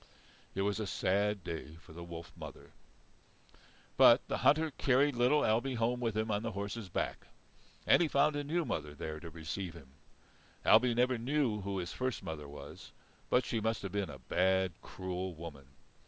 [0.55, 2.71] It was a sad day for the wolf mother.
[3.97, 7.27] But the hunter carried little Ailbe home with him on the horse's back.
[7.85, 9.89] And he found a new mother there to receive him.
[10.65, 12.93] Ailbe never knew who his first mother was,
[13.29, 15.67] but she must have been a bad, cruel woman.